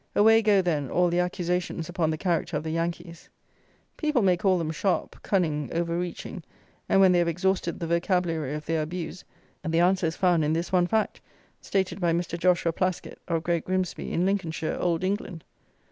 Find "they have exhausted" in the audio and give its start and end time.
7.11-7.79